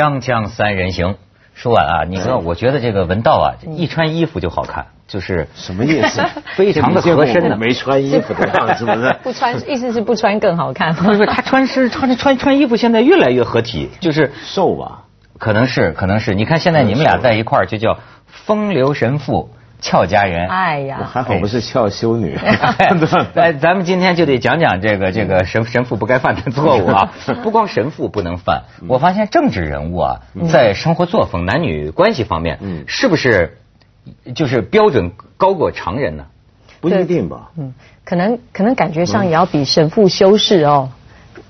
[0.00, 1.16] 锵锵三人行，
[1.52, 3.46] 说完啊，你说，我觉得这个文道啊，
[3.76, 6.22] 一穿衣服就好看，就是什么意思？
[6.54, 7.56] 非常的合身的。
[7.58, 9.14] 没穿衣服的样子，是不是？
[9.22, 10.94] 不穿，意思是不穿更好看。
[10.94, 15.02] 不是，他穿是穿穿穿衣服，现在越来越合体，就是瘦吧？
[15.38, 16.34] 可能是，可能是。
[16.34, 19.50] 你看现在你们俩在一块儿，就叫风流神父。
[19.80, 22.36] 俏佳人，哎呀，还好不是俏修女。
[23.34, 27.12] 哎，咱们今天就得讲讲这个这个 神神父不该犯的错误啊！
[27.42, 30.20] 不光神父不能犯，我发现政治人物啊，
[30.50, 33.58] 在生活作风、男女关系方面，是不是
[34.34, 36.26] 就是标准高过常人呢？
[36.80, 37.50] 不一定吧。
[37.58, 40.90] 嗯，可能可能感觉上也要比神父修饰哦。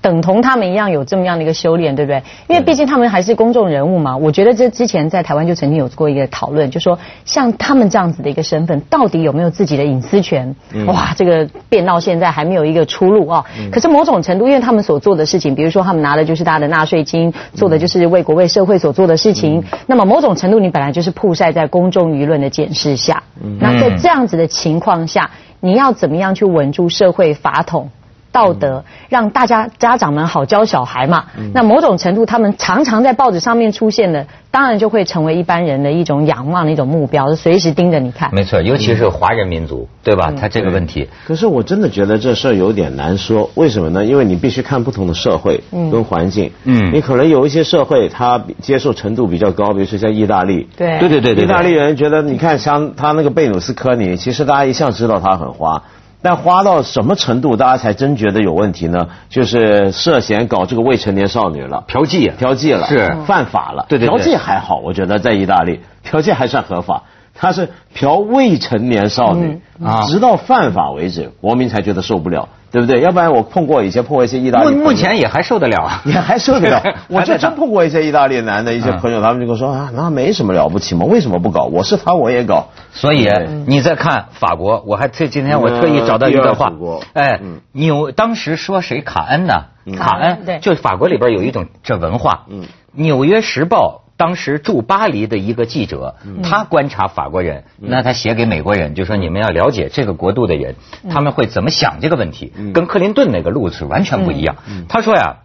[0.01, 2.23] 等同他们一样有这么样的一个修炼，对不对？
[2.47, 4.17] 因为毕竟他们还是公众人物嘛。
[4.17, 10.55] 我觉得这之前在台湾就曾经有过一个讨论，就说像他们这样子的一个身份，到底有没有自己的隐私权？
[10.87, 13.45] 哇，这个变到现在还没有一个出路啊。
[13.71, 19.63] 可是某种程度，因为他们所做的事情，比如说他们拿的就是大家的纳税金，做的就是为国为社会所做的事情。
[19.85, 23.21] 那么某种程度，你本来就是曝晒在公众舆论的检视下。
[23.59, 27.91] 那在这样子的情况下，你要怎么样去稳住社会法统？
[28.31, 31.25] 道德让大家家长们好教小孩嘛？
[31.53, 38.29] 那某种程度，他们常常在报纸上面出现的，当然就会成为一般人的一种仰望的一种目标，随时盯着你看。
[38.33, 40.31] 没错，尤其是华人民族，对吧？
[40.39, 41.09] 他这个问题。
[41.25, 44.05] 可是我真的觉得这事儿有点难说，为什么呢？
[44.05, 46.51] 因为你必须看不同的社会跟环境。
[46.63, 46.91] 嗯。
[46.93, 50.69] 你可能有一些社会，他接受程度比较高，比如说像意大利。
[50.77, 50.99] 对。
[50.99, 51.43] 对对对。
[51.43, 55.83] 意大利人觉得，你看像他那个贝努斯科尼，其实大家一向知道他很花。
[56.21, 59.07] 但花到什么程度，大家才真觉得有问题呢？
[59.29, 63.85] 就是涉嫌搞这个未成年少女了，嫖妓，嫖妓了，是犯法了。
[63.89, 67.03] 对对嫖妓还好，我觉得在意大利，嫖妓还算合法。
[67.33, 69.61] 他是嫖未成年少女，
[70.07, 72.49] 直到犯法为止，国民才觉得受不了。
[72.71, 73.01] 对不对？
[73.01, 76.81] 要不然我碰过以前碰过一些意大利，目目前也还受得了啊， 也还受得了。
[77.09, 81.65] 我就真碰过一些意大利男的一些朋友，他们就跟我说啊，那没什么了不起嘛，为什么不搞？
[81.65, 82.69] 我是他我也搞。
[82.93, 83.27] 所以
[83.67, 86.69] 你再看法国，我还特今天我特意找到一段话，
[87.11, 87.41] 哎，
[87.73, 89.65] 纽当时说谁卡恩呢？
[89.97, 92.45] 卡恩，就法国里边有一种这文化，
[92.93, 93.97] 《纽约时报》。
[94.21, 100.75] 当时驻巴黎的一个记者，他观察法国人，那他写给美国人，就说你们要了解这个国度的人，
[101.09, 104.57] 他们会怎么想这个问题，跟克林顿那个路是完全不一样。
[104.87, 105.37] 他说呀，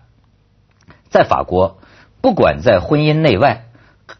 [1.09, 1.78] 在法国，
[2.20, 3.65] 不管在婚姻内外，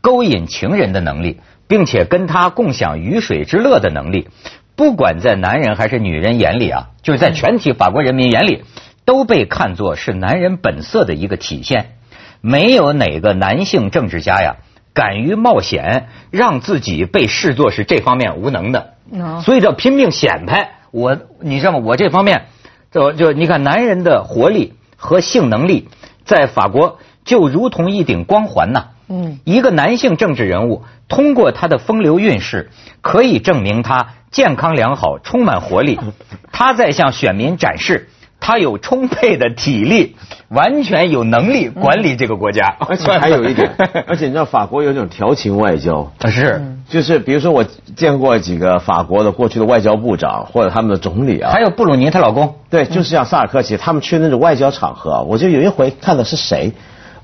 [0.01, 4.31] 勾引情人的能力，并且跟他共享鱼水之乐的能力，
[4.75, 8.65] 不管在男人还是女人眼里啊，就是在全体法国人民眼里，
[9.05, 11.96] 都被看作是男人本色的一个体现。
[12.41, 14.57] 没有哪个男性政治家呀，
[14.95, 18.95] 敢于冒险，让自己被视作是这方面无能的，
[19.43, 20.79] 所以叫拼命显摆。
[20.91, 21.81] 我，你知道吗？
[21.85, 22.47] 我这方面，
[22.91, 25.89] 就就你看，男人的活力和性能力，
[26.25, 28.87] 在法国就如同一顶光环呐。
[29.09, 32.71] 嗯，一个男性政治人物，通过他的风流韵事，
[33.03, 36.01] 可以证明他健康良好、充满活力。
[36.51, 38.09] 他在向选民展示。
[38.47, 40.15] 他有充沛的体力，
[40.51, 42.77] 完全有能力管理这个国家。
[42.79, 43.75] 而且还有一点，
[44.07, 47.65] 而且你知道法国有一种调情外交，是，就是比如说我
[47.97, 56.73] 见过几个法国的过去的外交部长或者他们的总理啊，还有布鲁尼她老公，对，就是像萨尔科齐，他们去那种外交场合，我就有一回看的是谁，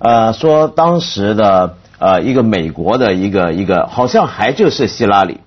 [0.01, 5.39] 呃，说当时的呃一个美国的一个一个，好像还就是希拉里。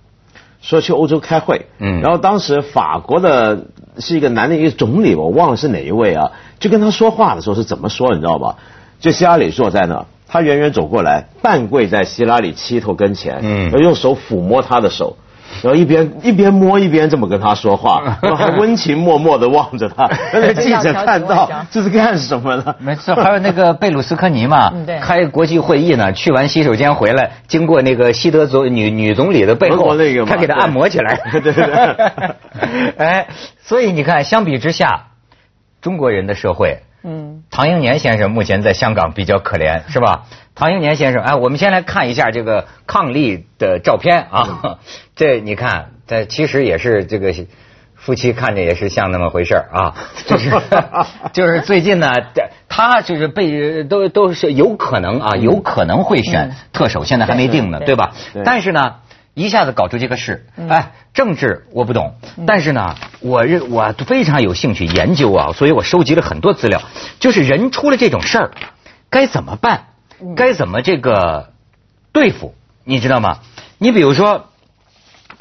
[0.61, 3.67] 说去欧洲开会，嗯，然后当时法国的
[3.99, 8.57] 是一个男的一个总理，我忘了是哪一位啊，就跟他说话的时候是怎么说，你知道吧？
[8.99, 15.17] 就希拉里坐在那，他远远走过来，半跪在希拉里膝头跟前，嗯，要用手抚摸他的手。
[15.61, 20.09] 然后一边一边摸一边这么跟他说话， 然后还温情脉脉的望着他。
[20.33, 22.75] 那记者看到这是干什么的？
[22.79, 29.95] 没错，还有那个贝鲁斯科尼嘛， 开国际会议呢，去完洗手间回来，经过那个西德总女女总理的背后，
[30.25, 31.19] 他给他按摩起来。
[31.31, 31.95] 对对对。
[32.97, 33.27] 哎，
[33.61, 35.07] 所以你看，相比之下，
[35.81, 40.23] 中国人的社会，嗯，唐英年先生目前在香港比较可怜，是吧？
[40.55, 44.79] 唐英年先生，哎，我们先来看一下这个伉俪的照片啊。
[45.15, 47.33] 这你看，这其实也是这个
[47.93, 49.93] 夫妻看着也是像那么回事啊。
[50.25, 50.49] 就是
[51.33, 52.11] 就是最近呢，
[52.69, 58.13] 他就是被都都是有可能啊，有可能会选特首，现在还没定呢，对吧？
[58.43, 58.95] 但是呢，
[59.35, 62.15] 一下子搞出这个事，哎，政治我不懂，
[62.47, 66.81] 但是呢，我认我非常有兴趣研究啊，所以我收集了很多资料，
[67.19, 68.51] 就是人出了这种事儿，
[69.09, 69.87] 该怎么办？
[70.37, 71.51] 该怎么这个
[72.13, 72.55] 对付？
[72.85, 73.39] 你知道吗？
[73.77, 74.47] 你比如说，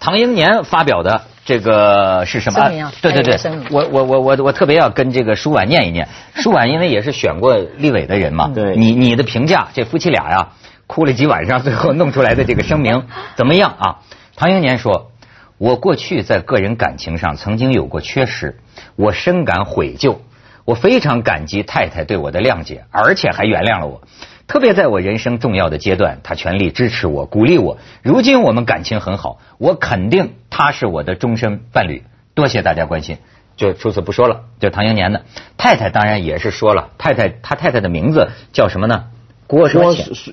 [0.01, 2.69] 唐英年发表的这个是什么？
[3.03, 3.37] 对对对，
[3.71, 6.09] 我我我我我特别要跟这个舒婉念一念。
[6.35, 10.49] 舒婉因为也是选过立委的人嘛，对，你你的评价，这夫妻俩呀，
[10.87, 13.07] 哭了几晚上， 最后弄出来的这个声明
[13.37, 13.99] 怎么样啊？
[14.37, 15.13] 唐英年说
[15.59, 18.59] ：“我过去在个人感情上曾经有过缺失，
[18.97, 20.17] 我深感悔疚。
[20.65, 24.01] 我非常感激太太对我的谅解，而且还原谅了我。
[24.47, 27.79] 特别在我人生重要的阶段，他全力支持我，鼓励我。
[28.03, 32.05] 如今我们感情很好，我肯定他是我的终身伴侣。
[32.35, 33.19] 多谢大家关心，
[33.57, 34.43] 就除此不说了。
[34.61, 35.25] 就唐英年的
[35.57, 39.05] 太太当然也是说了，太太他太太的名字叫什么呢？
[39.47, 39.69] 郭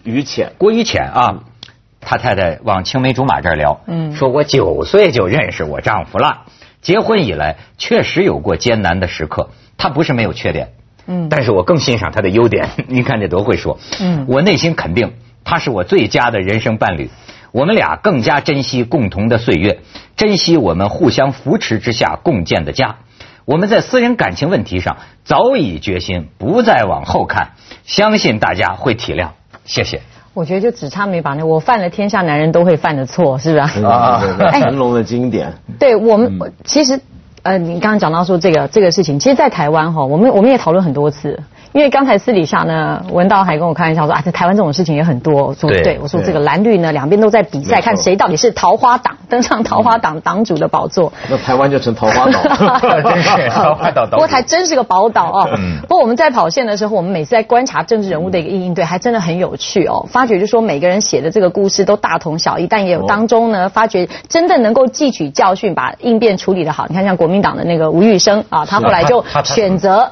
[0.03, 1.43] 于浅，郭于浅啊。”
[2.03, 3.81] 他太太往青梅竹马这儿聊，
[4.15, 6.47] 说我九岁就认识我丈夫了，
[6.81, 10.73] 结婚以来确实有过艰难的时刻，他不是没有缺点，
[11.29, 12.69] 但是我更欣赏他的优点。
[12.87, 13.79] 你看这多会说，
[14.27, 15.13] 我内心肯定
[15.43, 17.09] 他是我最佳的人生伴侣，
[17.51, 19.79] 我们俩更加珍惜共同的岁月，
[20.15, 22.97] 珍惜我们互相扶持之下共建的家。
[23.45, 27.53] 我们在私人感情问题上早已决心不再往后看，
[27.83, 29.29] 相信大家会体谅。
[29.65, 30.01] 谢谢。
[30.33, 34.21] 我觉得就只差没把那我犯了天下男人都会犯的错，是不是啊？
[34.51, 35.51] 成龙的经典。
[35.77, 37.01] 对我们其实
[37.43, 41.41] 呃，你刚刚讲到说这个这个事情，其实，在台湾哈，我们我们也讨论很多次。
[41.73, 45.47] 因为刚才私底下呢，文道还跟我开玩笑说啊，在台湾这种事情也很多。
[45.47, 51.13] 我说对，我说这个蓝绿呢，两边都在比赛，看谁到底是桃花党登上桃花党党主的宝座。
[51.29, 52.41] 那台湾就成桃花岛，
[53.01, 54.05] 真是桃花岛。
[54.05, 55.49] 不过还真是个宝岛哦。
[55.83, 60.05] 不过我们在跑线的时候，我们每次在观察政治人物的一个应对，还真的很有趣哦。
[60.09, 66.85] 发觉就说每个人写的这个故事都大同小异，但也有当中呢，发觉真的能够汲取教训，把应变处理的好。
[66.89, 70.11] 你看像国民党的那个吴玉生啊，他后来就选择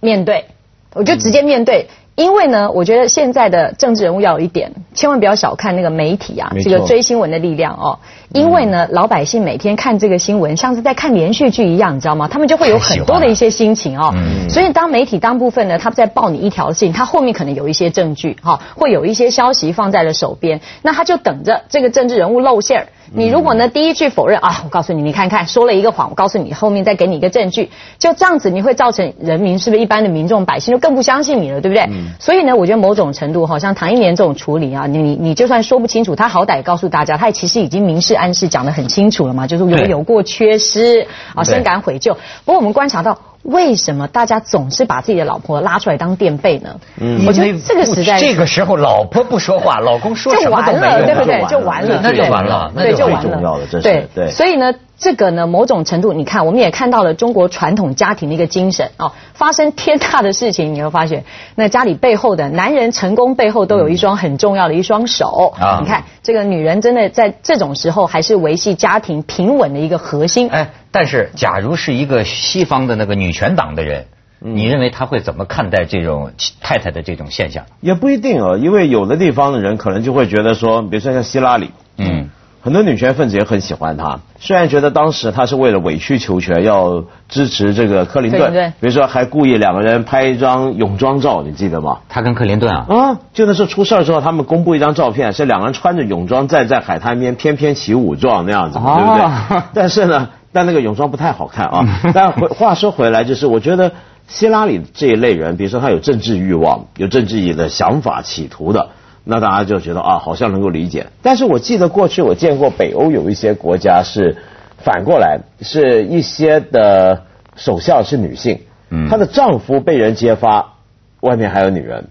[0.00, 0.46] 面对。
[0.94, 7.98] 我就直接面对，因为呢，我觉得现在的政治人物要有一点，千万不要小看那个媒体啊，这个追新闻的力量哦。
[8.32, 12.28] 因为呢，老百姓每天看这个新闻，像是在看连续剧一样，你知道吗？
[12.28, 14.14] 他们就会有很多的一些心情哦。
[14.48, 22.86] 所以当媒体当部分呢，他在报你一条信，他后面可能有一些证据哈，会有一些消息放在了手边，那他就等着这个政治人物露馅儿。
[23.12, 31.88] 你如果呢第一句否认啊，我告诉你，你看看说了一个谎，我告诉你后面再给你一个证据，就这样子你会造成人民是不是一般的民众百姓就更不相信你了，对不对？
[32.18, 42.14] 所以呢，我觉得某种程度，好像唐一年这种处理啊，你你你就算说不清楚，他好歹告诉大家，他其实已经明示暗示讲得很清楚了嘛，就是有有过缺失啊，深感悔疚。
[42.44, 43.18] 不过我们观察到。
[43.42, 46.80] 为什么大家总是把自己的老婆拉出来当垫背呢？
[47.00, 51.44] 嗯，我觉得这个时代，这个时候老婆不说话，老公说什么都没用，对不对？
[51.48, 53.58] 就完了，那就完了，对，就完了。
[53.82, 54.74] 对对，所以呢。
[55.02, 59.12] 这个呢，某种程度，你看，我们也看到了中国传统家庭的一个精神哦。
[59.32, 65.54] 发生天大的事情，你会发现，那家里背后的男人成功背后都有一双很重要的一双手。
[65.58, 70.50] 啊，你看，这个女人真的在这种时候还是维系家庭平稳的一个核心。
[70.50, 74.06] 哎，但是，假如是一个西方的那个女权党的人，
[74.38, 77.64] 你认为他会怎么看待这种太太的这种现象？
[77.80, 82.30] 也不一定哦，因为有的地方的人可能就会觉得说，比如说像希拉里，嗯。
[82.62, 92.00] 很多女权分子也很喜欢她，虽然觉得当时她是为了委曲求全，要支持这个克林顿，比如说还故意两个人拍一张泳装照，你记得吗？
[92.10, 92.84] 他跟克林顿啊？
[92.86, 99.62] 啊，就那时候出事儿之后，他们公布一张照片，是两个人穿着泳装站在海滩边翩翩起舞状那样子，对不对？
[99.72, 102.00] 但是呢，但那个泳装不太好看啊。
[102.14, 103.92] 但回话说回来，就是我觉得
[104.28, 108.90] 希拉里这一类人，比如说他有政治欲望、有政治的想法、企图的。
[109.22, 111.08] 那大家就觉得啊，好像能够理解。
[111.22, 114.38] 但是我记得过去我见过北欧有一些国家是
[114.78, 120.72] 反过来，是一些的首相是女性，嗯，她的丈夫被人揭发
[121.20, 122.06] 外面还有女人，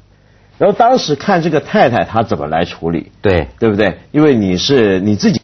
[0.60, 3.98] 然后当时看这个太太她怎么来处理，对对不对？
[4.12, 5.42] 因为你是你自己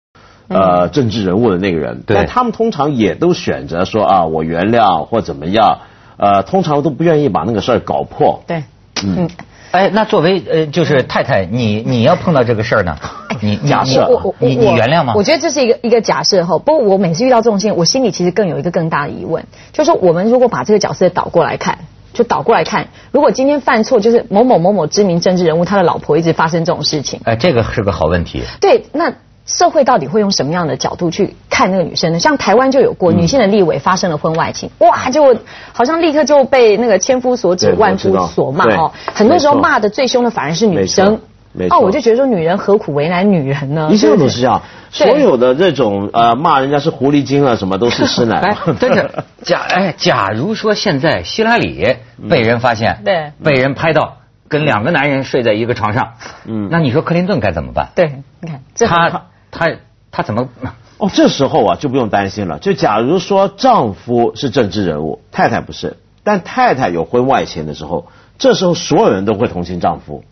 [0.48, 5.80] 呃政治人物的那个人，但他们通常也都选择说啊，我原谅或怎么样，
[6.18, 8.64] 呃，通常都不愿意把那个事儿搞破，对，
[9.04, 9.30] 嗯。
[9.72, 12.96] 哎，那作为呃，就是太太，你你要碰到这个事儿呢，
[13.42, 14.10] 你假设
[14.40, 15.12] 你你原谅吗？
[15.18, 16.58] 我觉得这是一个一个假设哈。
[16.60, 21.80] 不过我每次遇到这种事情，我心里其实更有一个更大的疑问，就是说我们如果把这个角色倒过来看，
[22.14, 28.44] 就倒过来看，如果今天犯错就是某某某某知名政治人物，他的老婆一直发生这种事情，哎，这个是个好问题。
[28.62, 29.14] 对，那。
[29.46, 32.20] 社会到底会用什么样的角度去看那个女生呢？
[32.20, 35.38] 像台湾就有过女性的立委发生了婚外情，哇，就
[35.72, 38.92] 好像立刻就被那个千夫所指万夫所骂哦。
[39.14, 41.22] 很多时候骂的最凶的反而是女生。
[41.70, 43.88] 哦，我就觉得说女人何苦为难女人呢？
[43.90, 44.62] 一向都是这样，
[44.92, 48.58] 所有的这种呃骂人家是狐狸精啊什么都是师奶。
[48.80, 51.96] 真的 假哎，假如说现在希拉里
[52.30, 54.18] 被人发现，对，被人拍到。
[54.48, 56.14] 跟两个男人睡在一个床上，
[56.46, 57.90] 嗯，那你说克林顿该怎么办？
[57.96, 59.24] 对，你看他
[59.58, 59.72] 他
[60.12, 60.50] 他怎么？
[60.98, 62.60] 哦，这时候啊就不用担心了。
[62.60, 68.08] 就假如说丈夫是政治人物，太太不是，但太太有婚外情的时候，
[68.38, 70.24] 这时候所有人都会同情丈夫。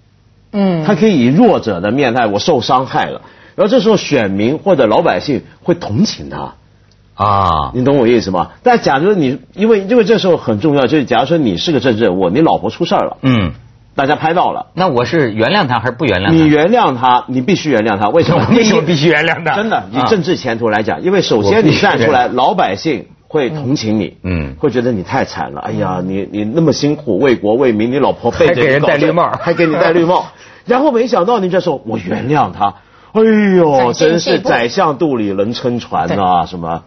[0.52, 3.22] 嗯，他可以以弱者的面态，我受伤害了，
[3.56, 6.54] 然后这时候选民或者老百姓会同情他。
[7.16, 8.52] 啊，你懂我意思吗？
[8.64, 13.54] 但假如你因为因为这时候很重要，就是假如说你是个政治人物，你老婆出事儿了，嗯。
[13.96, 16.32] 大家拍到了，那我是原谅他还是不原谅？
[16.32, 18.10] 你原谅他，你必须原谅他。
[18.10, 18.48] 为什么？
[18.56, 19.56] 为什么必须原谅他？
[19.56, 25.62] 真的，以政治前途来讲，因为首先你站出来，老百姓会同情你，嗯，会觉得你太惨了。
[25.62, 30.26] 哎呀，你你那么辛苦为国为民，你老婆背着给人戴绿帽， 还给你戴绿帽，
[30.66, 32.74] 然后没想到你这时候我原谅他，
[33.12, 33.22] 哎
[33.58, 36.84] 呦，真是宰相肚里能撑船啊，什么？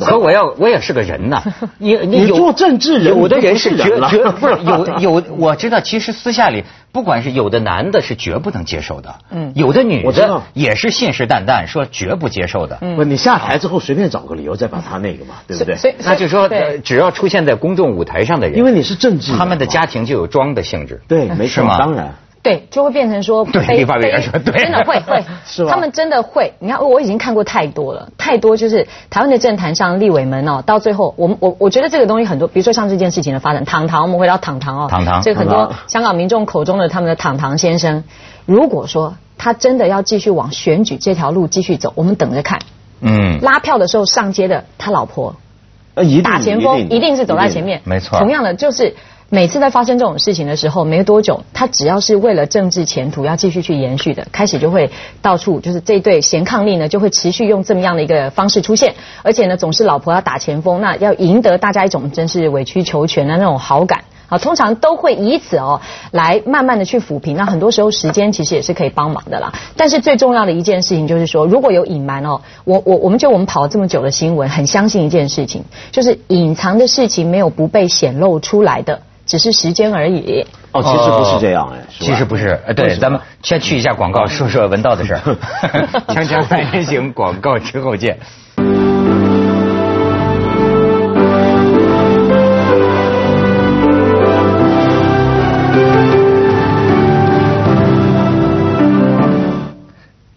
[0.00, 1.42] 可我要我也是个人呐，
[1.78, 12.76] 你你做政治人，有的人是绝绝不是有有我知道，其实私下里不管是有的男的是绝不能接受的，嗯，有的女的也是信誓旦旦说绝不接受的。
[12.96, 15.76] 不，你下台之后随便找个理由再把他那个嘛，对不对？
[15.76, 16.48] 所以那就说，
[16.84, 22.14] 只要出现在公众舞台上的人，因为你是政治，他们的家庭就有装的性质，对，没错，当然。
[22.42, 26.54] 对，就会变成说，对，立法委员说，对，真的会会， 是他们真的会。
[26.58, 38.02] 你看，我已经看过太多了，太多就是台湾的政坛上立委们哦，到最后，我们我我觉得这个东西很多，比如说像这件事情的发展，糖糖，我们回到糖糖哦，糖糖，这很多香港民众口中的他们的糖糖先生，
[38.44, 42.58] 如果说他真的要继续往选举这条路继续走，我们等着看。
[43.00, 43.38] 嗯。
[43.40, 45.36] 拉票的时候上街的他老婆，
[45.94, 48.18] 呃，一打前锋一定是走在前面，没错。
[48.18, 48.96] 同样的就是。
[49.34, 54.90] 每次在发生这种事情的时候，没多久，他只要是为了政治前途要继续去延续的，开始就会
[55.22, 64.04] 到处就是这对贤伉俪呢，就会持续用这么样的一个方式出现，而且呢，总是老婆要打前锋，那要赢得大家一种真是委曲求全的那种好感。
[64.28, 67.34] 啊，通常都会以此哦来慢慢的去抚平。
[67.34, 69.54] 那很多时候时间其实也是可以帮忙的啦。
[69.78, 79.00] 但是最重要的一件事情就是说，如果有隐瞒哦，我我我们就我们跑了这么久的新闻，很相信一件事情，就是隐藏的事情没有不被显露出来的。
[79.32, 80.46] 只是时间而已。
[80.72, 82.60] 哦，其实不是这样哎，其实不是。
[82.76, 85.20] 对，咱们先去一下广告，说说文道的事儿。
[86.08, 88.18] 锵锵三人行， 广告之后见。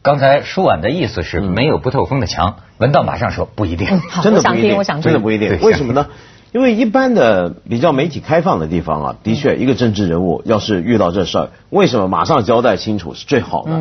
[0.02, 5.60] 刚才舒婉的意思是没有不透风的墙，文道马上说不一定，真的不一定，我想听，真的不一定。
[5.60, 6.08] 为什么呢？
[6.56, 13.72] 因为一般的比较媒体开放的地方啊，的确，一个政治人物要是遇到这事儿，为什么马上交代清楚是最好的？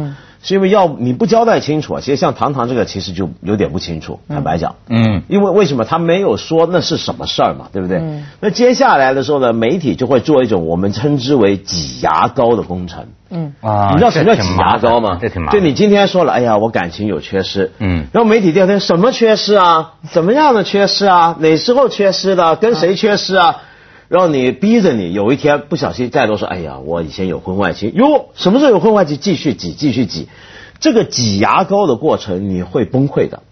[0.45, 4.77] 是因为要你不交代清楚啊，其实像唐唐这个其实就有点不清楚，坦白讲。
[4.89, 5.23] 嗯。
[5.27, 7.97] 因为为什么他没有说那是什么事儿嘛，对不对？
[7.99, 8.27] 嗯。
[8.41, 13.07] 那接下来的时候呢，媒体就会做一种我们称之为挤牙膏的工程。
[13.31, 13.55] 嗯。
[13.63, 13.89] 啊。
[13.93, 15.19] 你知道什么叫挤牙膏吗？
[15.21, 15.59] 这挺麻烦。
[15.59, 17.73] 就你今天说了，哎呀，我感情有缺失。
[17.79, 18.05] 嗯。
[18.13, 19.95] 然后媒体第二天什么缺失啊？
[20.11, 21.37] 怎么样的缺失啊？
[21.41, 22.57] 哪时候缺失的？
[22.57, 23.45] 跟谁缺失啊？
[23.47, 23.55] 然
[24.09, 29.19] 让你逼着你有一天不小心再多说，哎呀，我以前有婚外情，哟，什么时候有婚外情？
[29.19, 30.29] 继续挤，继续挤，
[30.81, 33.43] 这个挤牙膏的过程你会崩溃的，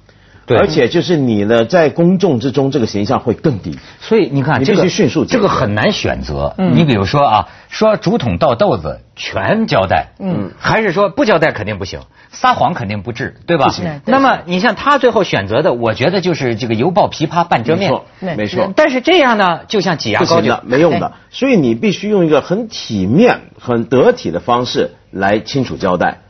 [0.52, 6.54] 对，而且就是你呢在公众之中这个形象会更低，所以你看，这个迅速，这个很难选择。
[6.56, 12.00] 你比如说啊，说竹筒倒豆子全交代，嗯，还是说不交代肯定不行。
[12.30, 13.66] 撒谎肯定不治，对吧？
[14.06, 18.73] 那么你像他最后选择的，我觉得就是这个犹抱琵琶半遮面，没错。
[18.75, 21.12] 但是这样呢，就像挤牙膏的，没用的。
[21.30, 26.21] 所以你必须用一个很体面、很得体的方式来清楚交代。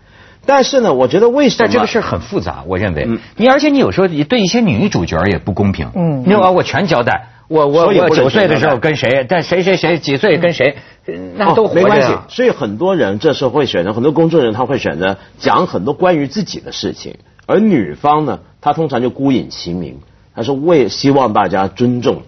[0.45, 1.59] 但是呢，我觉得为什么？
[1.61, 3.09] 但这个事很复杂，我认为。
[3.37, 5.89] 你而且你有时候你对一些女主角也不公平。
[5.95, 6.25] 嗯。
[6.27, 7.29] 你把我全交代。
[7.49, 9.27] 我我我九岁的时候跟谁？
[9.29, 10.77] 但谁谁谁几岁跟谁？
[11.37, 12.17] 那都没关系。
[12.29, 19.99] 所以很多人这时候会选择，很多公众人他会选择讲很多关于自己的事情，而女方呢，她通常就孤影其名，
[20.35, 22.23] 她说为希望大家尊重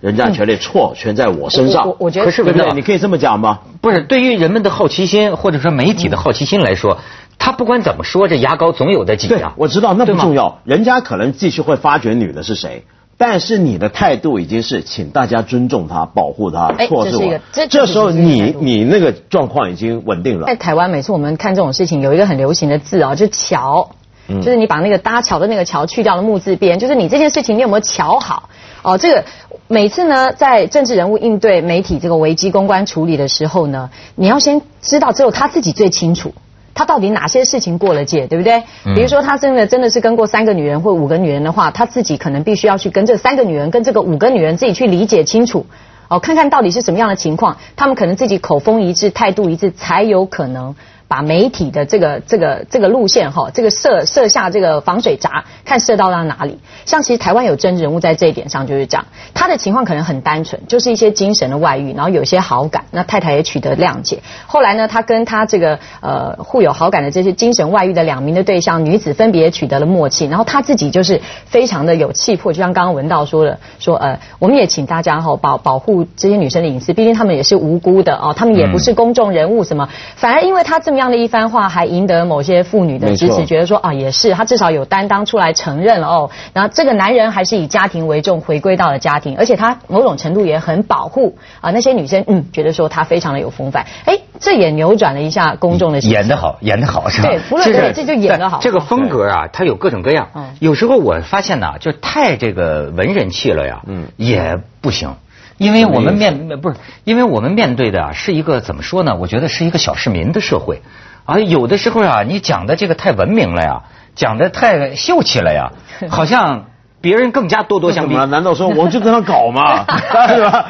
[0.00, 1.96] 人家权利，错全在我身上。
[1.98, 2.70] 我觉得可是不对？
[2.72, 3.60] 你可以这么讲吗？
[3.80, 6.98] 不是，对于人们的好奇心或者说媒体的好奇心来说，
[7.40, 9.54] 他不管怎么说，这牙膏总有的挤啊。
[9.56, 12.84] 我知道那不重要，人家可能继续会发掘女的是谁。
[13.16, 17.40] 但是你的态度已经是，请大家尊重他，保护他，错是我。
[17.68, 20.46] 这时候你你那个状况已经稳定了。
[20.46, 23.90] 在台湾，每次我们看这种事情，有一个很流行的字啊，就桥，
[24.28, 28.50] 就是你把那个搭桥的那个桥去掉了木字边，就是你这件事情你有没有桥好？
[28.82, 29.24] 哦，这个
[29.66, 36.34] 每次呢，在政治人物应对媒体这个危机公关处理的时候呢，你要先知道只有他自己最清楚。
[36.74, 38.62] 他到底哪些事情过了界，对不对？
[38.94, 45.66] 比如说他真的真的是跟过三个女人或五个女人的话，他自己可能必须要去跟这三个女人跟这个五个女人自己去理解清楚，
[46.08, 50.74] 哦，看看到底是什么样的情况，他们可能自己口风一致、态度一致，才有可能
[51.10, 55.44] 把媒体的这个这个这个路线哈，这个设设下这个防水闸。
[55.64, 56.58] 看射到到哪里。
[56.84, 64.20] 像其实台湾有真人物在这一点上就是这样，他的情况可能很单纯，就是一些精神的外遇，然后有些好感，那太太也取得谅解。
[64.46, 94.18] 后来呢，他跟他这个呃互有好感的这些精神外遇的两名的对象女子分别取得了默契，然后他自己就是非常的有气魄，就像刚刚文道说的，说呃我们也请大家哈保保护这些女生的隐私，毕竟他们也是无辜的哦，他们也不是公众人物什么，反而因为他这么样的一番话，还赢得某些妇女的支持，觉得说啊也是他至少有担当出来承认了哦，然后这个男人还是以家庭为重，回归到了家庭，而且他某种程度也很保护啊那些女生，嗯，觉得说他非常的有风范，哎。
[94.42, 97.28] 这也扭转了一下公众的演得好，演得好是吧？
[97.28, 98.58] 对，不论这就演得好。
[98.62, 100.28] 这个风格啊，它有各种各样。
[100.60, 105.14] 有时候我发现呐，就太这个文人气了呀，嗯，也不行。
[105.60, 109.14] 因为我们面不是，因为我们面对的是一个怎么说呢？
[109.20, 110.80] 我觉得是一个小市民的社会
[111.26, 111.38] 啊。
[111.38, 113.82] 有的时候啊，你讲的这个太文明了呀，
[114.14, 115.72] 讲的太秀气了呀，
[116.08, 116.64] 好像。
[117.02, 119.86] 别人更加咄咄相逼，难道说我 就跟他搞吗？
[120.28, 120.66] 是吧？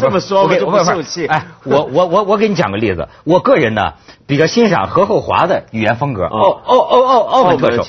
[0.00, 1.28] 这么说我就不受气。
[1.28, 3.92] 哎，我我我我给你讲个例子，我个人呢
[4.26, 6.24] 比较欣赏何厚华的语言风格。
[6.24, 7.84] 哦哦哦哦，澳门特首，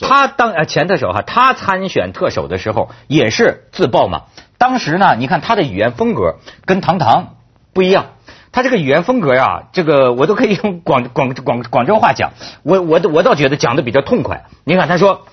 [0.00, 4.22] 他当呃前特首哈，他参选特首的时候也是自曝嘛。
[4.64, 7.34] 当时呢，你看他的语言风格跟唐唐
[7.74, 8.06] 不一样，
[8.50, 12.30] 他这个语言风格呀，这个我都可以用广 广广广州话讲，
[12.62, 14.44] 我我我倒觉得讲的比较痛快。
[14.64, 15.26] 你看他说。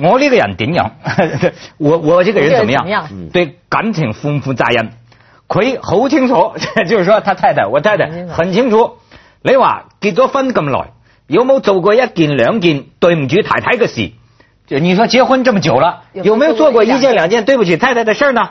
[0.00, 0.92] 我这个人点样？
[1.76, 2.86] 我我这个人怎么样？
[3.32, 4.90] 对感情丰富扎人，
[5.48, 6.52] 佢好清楚，
[6.88, 8.98] 就是说他太太，我太太很清楚。
[9.42, 10.90] 你话结咗婚咁耐，
[11.26, 14.12] 有冇做过一件两件对唔住太太嘅事？
[14.68, 18.50] 就你说结婚这么久了，有没有做过一件两件对不起太太的事呢？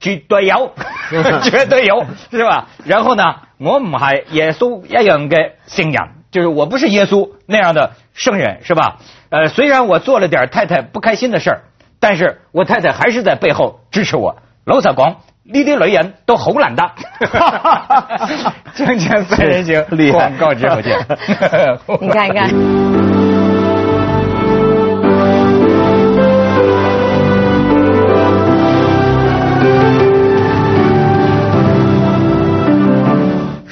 [0.00, 0.72] 绝对有，
[1.42, 2.68] 绝对有，是吧？
[2.84, 3.22] 然后呢，
[3.58, 8.98] 我唔系耶稣一样嘅圣人，就是我不是耶稣那样的圣人，是吧？
[9.30, 11.60] 呃，虽然我做了点太太不开心的事儿，
[12.00, 14.36] 但是我太太还是在背后支持我。
[14.64, 16.82] 老实讲，呢啲女人都好懒得。
[18.76, 20.98] 锵锵三人行，广告之后见。
[22.00, 23.13] 你看一看。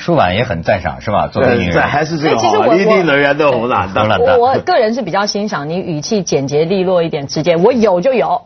[0.02, 1.28] 舒婉也很赞赏，是吧？
[1.28, 3.88] 作为女人，还是这个好，一定能人都红了。
[3.94, 8.42] 当然的，我个人是比较欣赏你语气简洁利落一点，直接我有就有，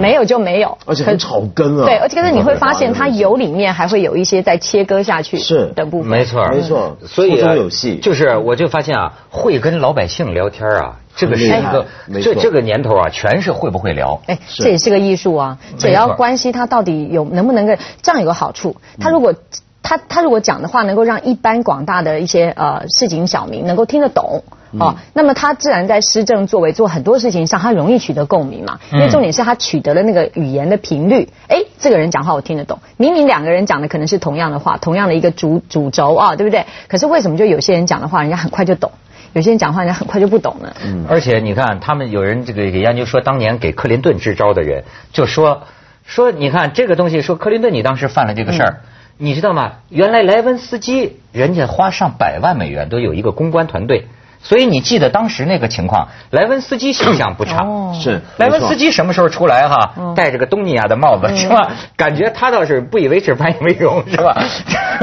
[0.00, 1.84] 没有就没有，而且很草根啊。
[1.84, 6.08] 对，而且可是你会发现，它有里面还会有一些在切割下去是的部分。
[6.08, 7.96] 没错，没错，所以有戏。
[7.96, 11.86] 就是，我就发现啊，会跟老百姓聊天啊，这个是一个，
[12.22, 14.20] 这这个年头啊，全是会不会聊。
[14.28, 18.76] 哎，这也是个艺术啊，这也要关系他到底有能不能够这样有个好处。
[19.00, 19.34] 他如果。
[19.82, 24.44] 他他如果讲的话，能够让一般广大的一些呃市井小民能够听得懂
[24.78, 28.78] 哦，那么他自然在施政作为做很多事情上，他容易取得共鸣嘛。
[28.92, 32.78] 因为重点是他取得了那个语言的频率，哎，这个人讲话我听得懂。
[32.96, 36.66] 明明两个人讲的可能是同样的话，同样的一个主主轴啊，对不对？
[36.86, 38.92] 可是为什么就有些人讲的话，人家很快就懂，
[39.32, 40.72] 有些人讲话人家很快就不懂呢？
[40.84, 41.04] 嗯。
[41.08, 45.62] 而且你看，他们有人这个研究说，当年给克林顿支招的人就说
[46.04, 48.80] 说，你看这个东西，说克林顿你当时犯了这个事儿。
[49.22, 49.72] 你知道吗？
[49.90, 54.06] 原来莱文斯基人家花上百万美元都有一个公关团队，
[54.42, 57.66] 所以你记得当时那个情况，莱文斯基形象不差。
[57.92, 60.14] 是莱文斯基什么时候出来哈？
[60.16, 61.70] 戴着个东尼亚的帽子是吧？
[61.98, 64.34] 感觉他倒是不以为耻反以为荣是吧？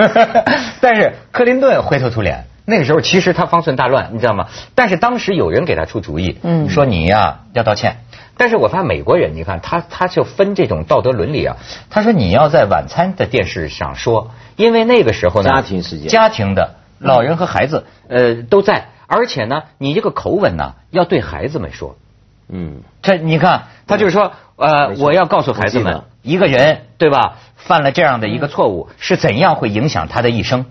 [0.82, 4.48] 但是克林顿灰头土脸，那个时候其实他方寸大乱，你知道吗？
[4.74, 7.98] 但是当时有人给他出主意，说你呀要道歉。
[8.38, 11.58] 但是我发现美国人，你看他他就分这种道德伦理啊。
[11.89, 21.97] 他说你要在晚餐的电视上说，因为那个时候呢，家庭时间，家庭的老人和孩子呃都在，而且呢，你这个口吻呢要对孩子们说。
[22.47, 30.65] 嗯，这你看他就是说呃，我要告诉孩子们，一个人对吧，犯了这样的一个错误是怎样会影响他的一生。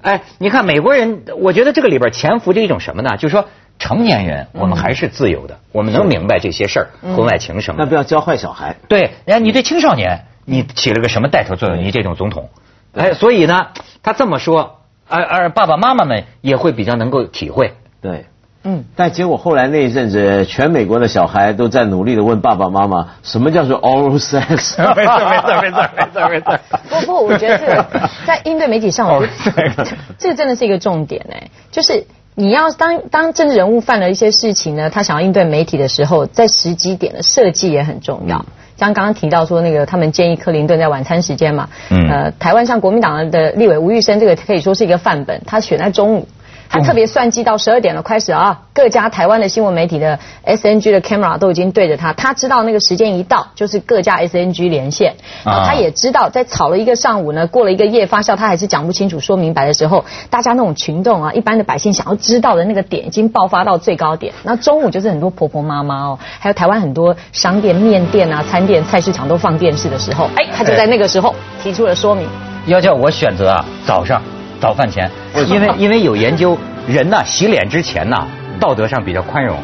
[0.00, 3.16] 哎，你看美国人，我觉得这个里边潜伏着一种什么呢？
[3.16, 3.46] 就是说。
[3.78, 7.76] 成年人，我们还是自由的，我们能明白这些事儿，婚外情什么。
[7.78, 8.76] 那不要教坏小孩。
[8.88, 11.84] 对，哎，你对青少年，你起了个什么带头作用？
[11.84, 12.50] 你这种总统，
[12.94, 13.68] 哎，所以呢，
[14.02, 17.74] 他这么说，而而爸爸妈妈们也会比较能够体会。
[18.02, 18.26] 对，
[18.64, 18.84] 嗯。
[18.96, 24.76] 但结果后来那一阵子，全美国的小孩都在努力的问爸爸妈妈，什么叫做 oral sex？
[24.96, 26.58] 没错，没错，没错，没错，没错。
[26.90, 29.86] 不不，我觉得这个在应对媒体上，我觉得
[30.18, 32.04] 这个真的是一个重点哎，就是。
[32.38, 38.46] 你要当当政治人物犯了一些事情呢，他想要应对媒体的时候，在时机点的设计也很重要。
[38.76, 46.28] 像刚刚提到说那个，他们建议克林顿在晚餐时间嘛，呃，台湾像国民党的立委吴玉生，这个可以说是一个范本，他选在中午。
[46.68, 72.28] 他特别算计到十二点了，开始啊，各家台湾的新闻媒体的 SNG 的 camera 都已经对着他，他知道那个时间一到，就是各家 SNG 连线，然后他也知道在吵了一个上午呢，过了一个夜发酵，他还是讲不清楚、说明白的时候，大家那种群众啊，一般的百姓想要知道的那个点已经爆发到最高点，那中午就是很多婆婆妈妈哦，还有台湾很多商店、面店啊、餐店、菜市场都放电视的时候，哎，他就在那个时候提出了说明。
[72.66, 74.20] 要叫我选择啊，早上
[74.60, 75.10] 早饭前，
[75.48, 78.16] 因为因为有研究，人呢洗脸之前呢，
[78.58, 79.56] 道德上比较宽容。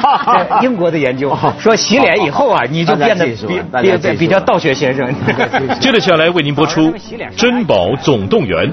[0.62, 3.60] 英国的研究说洗脸以后啊，你就变得比
[4.02, 5.12] 比比较道学先生。
[5.80, 6.92] 接着下来为您播出
[7.36, 8.68] 《珍宝总动员》。